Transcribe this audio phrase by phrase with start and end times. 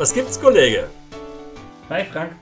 [0.00, 0.88] Was gibt's, Kollege?
[1.90, 2.34] Hi, Frank.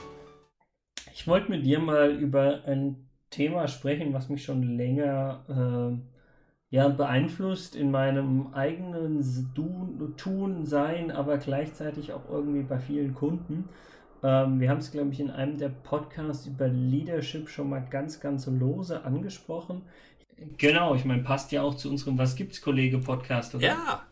[1.12, 6.86] Ich wollte mit dir mal über ein Thema sprechen, was mich schon länger äh, ja,
[6.86, 9.24] beeinflusst in meinem eigenen
[10.16, 13.68] Tun, Sein, aber gleichzeitig auch irgendwie bei vielen Kunden.
[14.22, 18.20] Ähm, wir haben es, glaube ich, in einem der Podcasts über Leadership schon mal ganz,
[18.20, 19.82] ganz lose angesprochen.
[20.58, 23.66] Genau, ich meine, passt ja auch zu unserem Was gibt's, Kollege Podcast, oder?
[23.66, 24.06] Ja.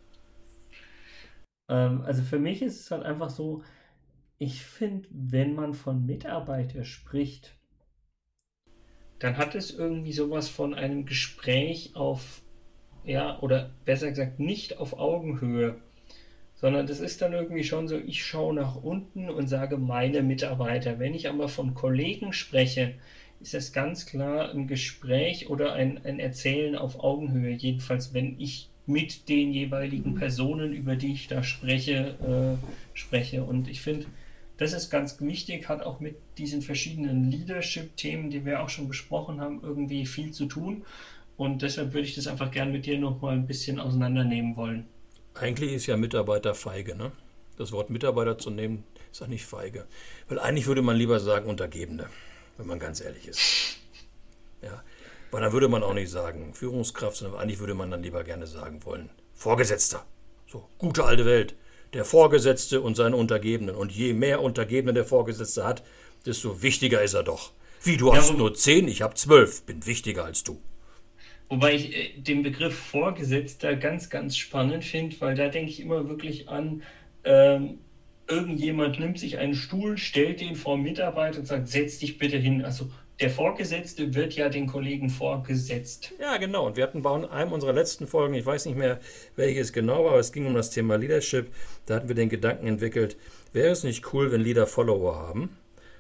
[1.69, 3.63] Ähm, also für mich ist es halt einfach so,
[4.39, 7.57] ich finde, wenn man von Mitarbeiter spricht,
[9.19, 12.43] dann hat es irgendwie sowas von einem Gespräch auf,
[13.05, 15.81] ja, oder besser gesagt, nicht auf Augenhöhe,
[16.55, 20.99] sondern das ist dann irgendwie schon so, ich schaue nach unten und sage meine Mitarbeiter.
[20.99, 22.95] Wenn ich aber von Kollegen spreche,
[23.41, 28.71] ist das ganz klar ein Gespräch oder ein, ein Erzählen auf Augenhöhe, jedenfalls wenn ich
[28.87, 33.43] mit den jeweiligen Personen, über die ich da spreche, äh, spreche.
[33.43, 34.07] Und ich finde,
[34.59, 39.41] das ist ganz wichtig, hat auch mit diesen verschiedenen Leadership-Themen, die wir auch schon besprochen
[39.41, 40.85] haben, irgendwie viel zu tun.
[41.37, 44.87] Und deshalb würde ich das einfach gerne mit dir noch mal ein bisschen auseinandernehmen wollen.
[45.35, 47.13] Eigentlich ist ja Mitarbeiter feige, ne?
[47.59, 49.87] Das Wort Mitarbeiter zu nehmen, ist auch nicht feige.
[50.29, 52.07] Weil eigentlich würde man lieber sagen Untergebene,
[52.57, 53.76] wenn man ganz ehrlich ist.
[55.31, 58.47] Weil dann würde man auch nicht sagen Führungskraft, sondern eigentlich würde man dann lieber gerne
[58.47, 60.05] sagen wollen Vorgesetzter.
[60.47, 61.55] So, gute alte Welt
[61.93, 63.75] der Vorgesetzte und seine Untergebenen.
[63.75, 65.83] Und je mehr Untergebene der Vorgesetzte hat,
[66.25, 67.53] desto wichtiger ist er doch.
[67.83, 70.61] Wie, du ja, hast nur zehn, ich habe zwölf, bin wichtiger als du.
[71.49, 76.09] Wobei ich äh, den Begriff Vorgesetzter ganz, ganz spannend finde, weil da denke ich immer
[76.09, 76.83] wirklich an,
[77.25, 77.79] ähm,
[78.29, 82.65] irgendjemand nimmt sich einen Stuhl, stellt den vor Mitarbeiter und sagt, setz dich bitte hin.
[82.65, 82.91] Also
[83.21, 86.13] der Vorgesetzte wird ja den Kollegen vorgesetzt.
[86.21, 86.67] Ja, genau.
[86.67, 89.01] Und wir hatten bei einem unserer letzten Folgen, ich weiß nicht mehr,
[89.37, 91.51] welches genau war, aber es ging um das Thema Leadership.
[91.87, 93.17] Da hatten wir den Gedanken entwickelt,
[93.53, 95.57] wäre es nicht cool, wenn Leader Follower haben?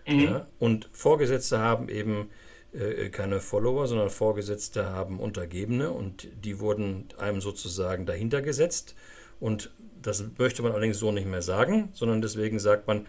[0.06, 0.20] Mhm.
[0.20, 0.46] Ja?
[0.58, 2.28] Und Vorgesetzte haben eben
[2.74, 8.94] äh, keine Follower, sondern Vorgesetzte haben Untergebene und die wurden einem sozusagen dahinter gesetzt.
[9.40, 13.06] Und das möchte man allerdings so nicht mehr sagen, sondern deswegen sagt man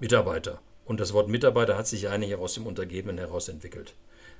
[0.00, 0.60] Mitarbeiter.
[0.88, 3.94] Und das Wort Mitarbeiter hat sich eigentlich aus dem Untergebenen heraus entwickelt.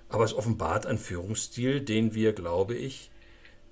[0.08, 3.10] Aber es offenbart einen Führungsstil, den wir, glaube ich,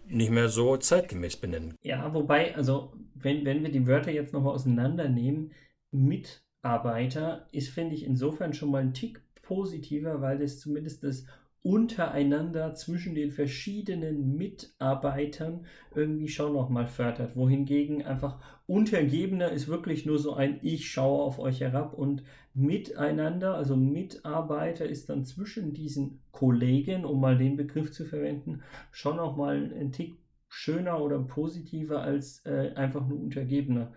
[0.06, 1.74] nicht mehr so zeitgemäß benennen.
[1.82, 5.52] Ja, wobei, also wenn, wenn wir die Wörter jetzt nochmal auseinandernehmen,
[5.90, 11.24] Mitarbeiter ist, finde ich, insofern schon mal ein Tick positiver, weil das zumindest das
[11.62, 17.34] untereinander zwischen den verschiedenen Mitarbeitern irgendwie schon nochmal fördert.
[17.34, 22.22] Wohingegen einfach Untergebener ist wirklich nur so ein Ich schaue auf euch herab und
[22.54, 28.62] miteinander, also Mitarbeiter ist dann zwischen diesen Kollegen, um mal den Begriff zu verwenden,
[28.92, 30.18] schon nochmal ein Tick
[30.48, 33.92] schöner oder positiver als äh, einfach nur Untergebener.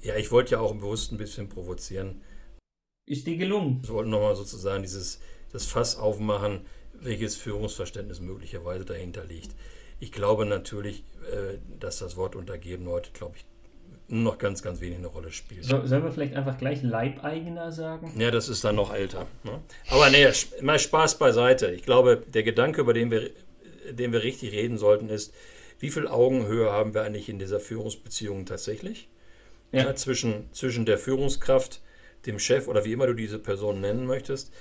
[0.00, 2.20] Ja, ich wollte ja auch bewusst ein bisschen provozieren.
[3.06, 3.80] Ist dir gelungen?
[3.82, 5.20] Ich wollte nochmal sozusagen dieses
[5.52, 6.66] das Fass aufmachen
[7.00, 9.52] welches Führungsverständnis möglicherweise dahinter liegt.
[10.00, 13.44] Ich glaube natürlich, äh, dass das Wort untergeben heute, glaube ich,
[14.08, 15.64] nur noch ganz, ganz wenig eine Rolle spielt.
[15.64, 18.12] So, sollen wir vielleicht einfach gleich Leibeigener sagen?
[18.18, 19.26] Ja, das ist dann noch älter.
[19.44, 19.60] Ne?
[19.88, 20.26] Aber nee,
[20.60, 21.70] mal Spaß beiseite.
[21.70, 23.30] Ich glaube, der Gedanke, über den wir,
[23.90, 25.32] den wir richtig reden sollten, ist,
[25.78, 29.08] wie viel Augenhöhe haben wir eigentlich in dieser Führungsbeziehung tatsächlich?
[29.72, 29.84] Ja.
[29.84, 31.80] Ja, zwischen, zwischen der Führungskraft,
[32.26, 34.52] dem Chef oder wie immer du diese Person nennen möchtest,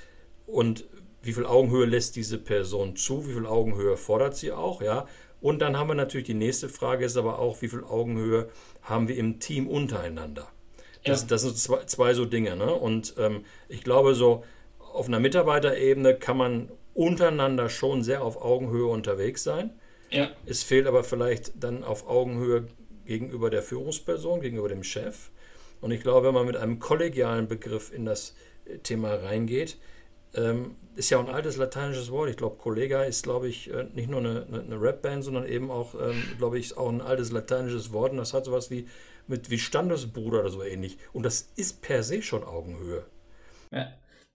[0.47, 0.85] und
[1.23, 5.07] wie viel Augenhöhe lässt diese Person zu, wie viel Augenhöhe fordert sie auch, ja.
[5.41, 8.49] Und dann haben wir natürlich die nächste Frage, ist aber auch, wie viel Augenhöhe
[8.81, 10.47] haben wir im Team untereinander.
[11.03, 11.27] Das, ja.
[11.27, 12.55] das sind zwei, zwei, so Dinge.
[12.55, 12.73] Ne?
[12.73, 14.45] Und ähm, ich glaube, so
[14.79, 19.71] auf einer Mitarbeiterebene kann man untereinander schon sehr auf Augenhöhe unterwegs sein.
[20.11, 20.29] Ja.
[20.45, 22.67] Es fehlt aber vielleicht dann auf Augenhöhe
[23.05, 25.29] gegenüber der Führungsperson, gegenüber dem Chef.
[25.81, 28.35] Und ich glaube, wenn man mit einem kollegialen Begriff in das
[28.83, 29.77] Thema reingeht,
[30.35, 32.29] ähm, ist ja auch ein altes lateinisches Wort.
[32.29, 35.95] Ich glaube, Kollega ist, glaube ich, äh, nicht nur eine, eine Rapband, sondern eben auch,
[35.95, 38.11] ähm, glaube ich, auch ein altes lateinisches Wort.
[38.11, 38.87] Und das hat sowas wie
[39.27, 40.97] mit wie Standesbruder oder so ähnlich.
[41.13, 43.05] Und das ist per se schon Augenhöhe.
[43.71, 43.87] Ja,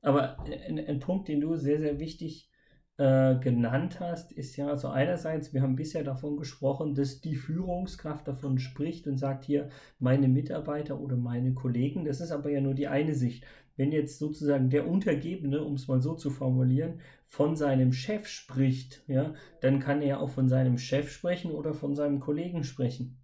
[0.02, 2.50] aber ein, ein Punkt, den du sehr, sehr wichtig
[2.96, 8.26] äh, genannt hast, ist ja also einerseits, wir haben bisher davon gesprochen, dass die Führungskraft
[8.26, 9.68] davon spricht und sagt hier
[9.98, 12.04] meine Mitarbeiter oder meine Kollegen.
[12.04, 13.44] Das ist aber ja nur die eine Sicht
[13.78, 19.02] wenn jetzt sozusagen der Untergebene, um es mal so zu formulieren, von seinem Chef spricht,
[19.06, 23.16] ja, dann kann er auch von seinem Chef sprechen oder von seinem Kollegen sprechen.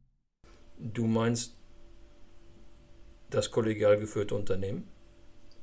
[0.79, 1.59] Du meinst
[3.31, 4.89] das kollegial geführte Unternehmen?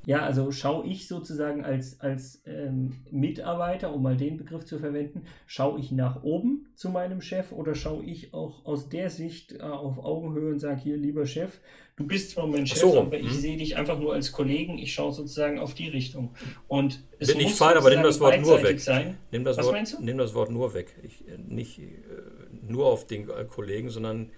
[0.04, 5.26] Ja, also schaue ich sozusagen als, als ähm, Mitarbeiter, um mal den Begriff zu verwenden,
[5.46, 9.62] schaue ich nach oben zu meinem Chef oder schaue ich auch aus der Sicht äh,
[9.62, 11.60] auf Augenhöhe und sage, hier, lieber Chef,
[11.94, 13.00] du bist zwar mein Chef, so.
[13.00, 13.34] aber ich hm.
[13.34, 16.34] sehe dich einfach nur als Kollegen, ich schaue sozusagen auf die Richtung.
[16.66, 18.80] Und es Bin ich fein, aber nimm das Wort nur weg.
[18.80, 19.18] Sein.
[19.30, 20.02] Nimm das, Was Wort, meinst du?
[20.02, 20.96] nimm das Wort nur weg.
[21.04, 21.84] Ich, äh, nicht äh,
[22.60, 24.30] nur auf den Kollegen, sondern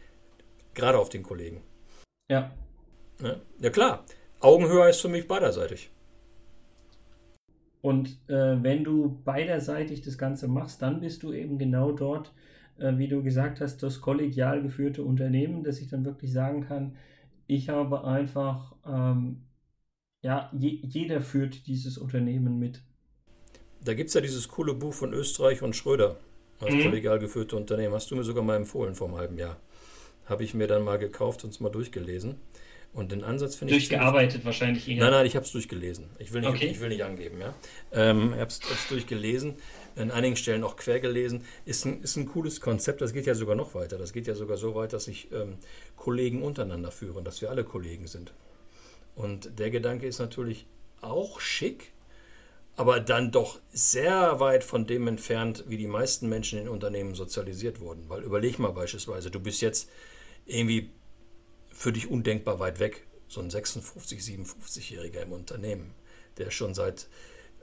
[0.74, 1.62] gerade auf den Kollegen.
[2.28, 2.52] Ja.
[3.22, 4.04] Ja, ja klar.
[4.44, 5.90] Augenhöhe ist für mich beiderseitig.
[7.80, 12.32] Und äh, wenn du beiderseitig das Ganze machst, dann bist du eben genau dort,
[12.78, 16.96] äh, wie du gesagt hast, das kollegial geführte Unternehmen, dass ich dann wirklich sagen kann,
[17.46, 19.42] ich habe einfach, ähm,
[20.22, 22.82] ja, je, jeder führt dieses Unternehmen mit.
[23.84, 26.16] Da gibt es ja dieses coole Buch von Österreich und Schröder,
[26.60, 26.84] das mhm.
[26.84, 27.92] kollegial geführte Unternehmen.
[27.92, 29.58] Hast du mir sogar mal empfohlen vor einem halben Jahr.
[30.24, 32.36] Habe ich mir dann mal gekauft und es mal durchgelesen.
[32.94, 33.88] Und den Ansatz finde ich.
[33.88, 35.00] Durchgearbeitet wahrscheinlich eher.
[35.00, 36.10] Nein, nein, ich habe es durchgelesen.
[36.18, 36.66] Ich will nicht, okay.
[36.66, 37.52] ich will nicht angeben, ja.
[37.92, 39.56] Ähm, ich habe es durchgelesen,
[39.96, 41.44] in einigen Stellen auch quer gelesen.
[41.64, 43.98] Ist ein, ist ein cooles Konzept, das geht ja sogar noch weiter.
[43.98, 45.56] Das geht ja sogar so weit, dass sich ähm,
[45.96, 48.32] Kollegen untereinander führen, dass wir alle Kollegen sind.
[49.16, 50.66] Und der Gedanke ist natürlich
[51.00, 51.92] auch schick,
[52.76, 57.80] aber dann doch sehr weit von dem entfernt, wie die meisten Menschen in Unternehmen sozialisiert
[57.80, 58.04] wurden.
[58.08, 59.90] Weil überleg mal beispielsweise, du bist jetzt
[60.46, 60.90] irgendwie
[61.74, 63.06] für dich undenkbar weit weg.
[63.28, 65.94] So ein 56, 57-Jähriger im Unternehmen,
[66.38, 67.08] der schon seit,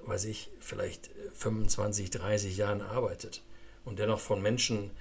[0.04, 3.44] weiß ich, vielleicht 25, 30 Jahren arbeitet
[3.86, 4.92] und der noch von Menschen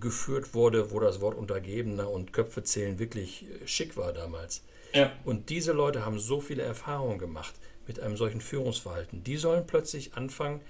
[0.00, 4.62] geführt wurde, wo das Wort Untergebener und Köpfe zählen wirklich schick war damals.
[4.92, 5.12] Ja.
[5.24, 7.54] Und diese Leute haben so viele Erfahrungen gemacht
[7.86, 9.22] mit einem solchen Führungsverhalten.
[9.24, 10.60] Die sollen plötzlich anfangen,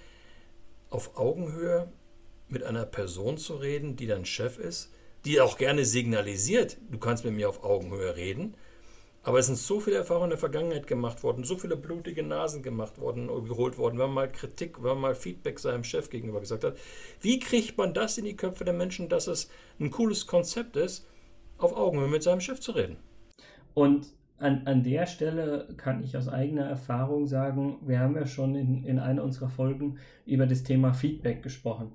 [0.90, 1.90] auf Augenhöhe
[2.48, 4.90] mit einer Person zu reden, die dann Chef ist,
[5.24, 8.54] die auch gerne signalisiert, du kannst mit mir auf Augenhöhe reden.
[9.22, 12.62] Aber es sind so viele Erfahrungen in der Vergangenheit gemacht worden, so viele blutige Nasen
[12.62, 16.40] gemacht worden, geholt worden, wenn man mal Kritik, wenn man mal Feedback seinem Chef gegenüber
[16.40, 16.78] gesagt hat.
[17.20, 19.50] Wie kriegt man das in die Köpfe der Menschen, dass es
[19.80, 21.06] ein cooles Konzept ist,
[21.58, 22.96] auf Augenhöhe mit seinem Chef zu reden?
[23.74, 24.06] Und
[24.38, 28.84] an, an der Stelle kann ich aus eigener Erfahrung sagen, wir haben ja schon in,
[28.84, 31.92] in einer unserer Folgen über das Thema Feedback gesprochen.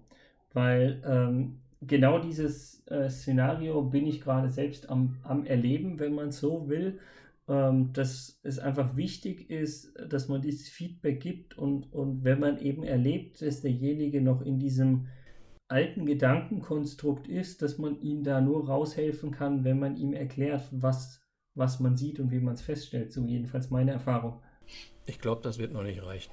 [0.54, 6.32] Weil ähm, genau dieses äh, Szenario bin ich gerade selbst am, am Erleben, wenn man
[6.32, 7.00] so will,
[7.48, 12.60] ähm, dass es einfach wichtig ist, dass man dieses Feedback gibt und, und wenn man
[12.60, 15.08] eben erlebt, dass derjenige noch in diesem
[15.68, 21.22] alten Gedankenkonstrukt ist, dass man ihm da nur raushelfen kann, wenn man ihm erklärt, was,
[21.56, 23.12] was man sieht und wie man es feststellt.
[23.12, 24.42] So jedenfalls meine Erfahrung.
[25.06, 26.32] Ich glaube, das wird noch nicht reichen.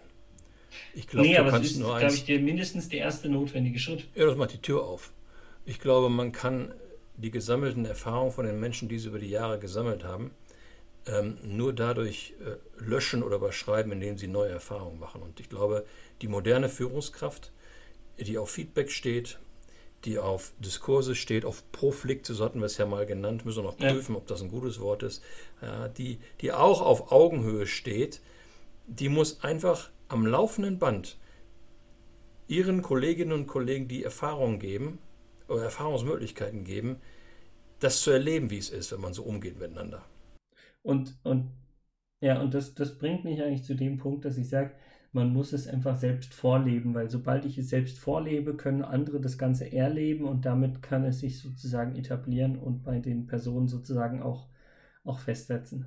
[0.95, 2.29] Ich glaube, nee, du kannst ist, nur eins.
[2.29, 4.07] Ich, mindestens der erste notwendige Schritt.
[4.15, 5.13] Ja, das macht die Tür auf.
[5.65, 6.75] Ich glaube, man kann
[7.17, 10.31] die gesammelten Erfahrungen von den Menschen, die sie über die Jahre gesammelt haben,
[11.07, 15.23] ähm, nur dadurch äh, löschen oder überschreiben, indem sie neue Erfahrungen machen.
[15.23, 15.85] Und ich glaube,
[16.23, 17.53] die moderne Führungskraft,
[18.19, 19.39] die auf Feedback steht,
[20.05, 23.71] die auf Diskurse steht, auf Proflikte, so hatten wir es ja mal genannt, müssen wir
[23.71, 24.19] noch prüfen, ja.
[24.19, 25.23] ob das ein gutes Wort ist,
[25.61, 28.21] ja, die, die auch auf Augenhöhe steht,
[28.87, 31.19] die muss einfach am laufenden Band
[32.49, 34.99] ihren Kolleginnen und Kollegen die Erfahrung geben,
[35.51, 36.97] oder Erfahrungsmöglichkeiten geben,
[37.81, 40.05] das zu erleben, wie es ist, wenn man so umgeht miteinander.
[40.83, 41.51] Und, und
[42.21, 44.73] ja, und das, das bringt mich eigentlich zu dem Punkt, dass ich sage,
[45.13, 49.39] man muss es einfach selbst vorleben, weil sobald ich es selbst vorlebe, können andere das
[49.39, 54.49] Ganze erleben und damit kann es sich sozusagen etablieren und bei den Personen sozusagen auch,
[55.05, 55.87] auch festsetzen.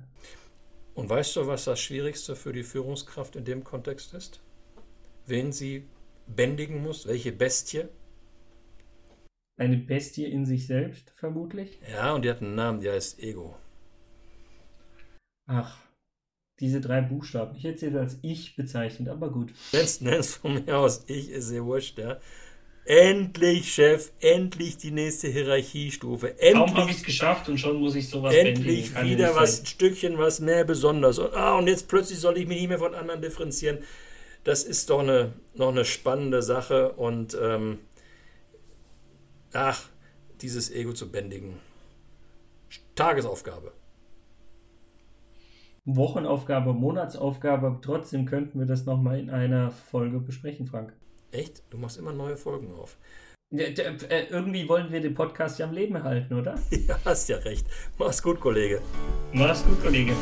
[0.94, 4.40] Und weißt du, was das Schwierigste für die Führungskraft in dem Kontext ist?
[5.26, 5.88] Wen sie
[6.26, 7.88] bändigen muss, welche Bestie?
[9.56, 11.78] Eine Bestie in sich selbst, vermutlich?
[11.90, 13.56] Ja, und die hat einen Namen, die heißt Ego.
[15.46, 15.78] Ach,
[16.60, 17.56] diese drei Buchstaben.
[17.56, 19.52] Ich hätte sie als Ich bezeichnet, aber gut.
[19.72, 21.04] Nenn's, nenn's von mir aus.
[21.06, 22.18] Ich ist sehr wurscht, ja.
[22.86, 26.38] Endlich, Chef, endlich die nächste Hierarchiestufe.
[26.38, 29.66] Endlich, Kaum habe ich es geschafft und schon muss ich sowas Endlich wieder was, ein
[29.66, 31.18] Stückchen was mehr besonders.
[31.18, 33.78] Und, ah, und jetzt plötzlich soll ich mich nicht mehr von anderen differenzieren.
[34.42, 37.78] Das ist doch eine, noch eine spannende Sache und ähm,
[39.54, 39.88] ach,
[40.40, 41.58] dieses Ego zu bändigen.
[42.94, 43.72] Tagesaufgabe.
[45.86, 50.94] Wochenaufgabe, Monatsaufgabe, trotzdem könnten wir das nochmal in einer Folge besprechen, Frank.
[51.30, 51.62] Echt?
[51.70, 52.96] Du machst immer neue Folgen auf.
[53.50, 56.54] Ja, äh, irgendwie wollen wir den Podcast ja am Leben halten, oder?
[56.70, 57.66] Ja, hast ja recht.
[57.98, 58.80] Mach's gut, Kollege.
[59.32, 60.14] Mach's gut, Kollege.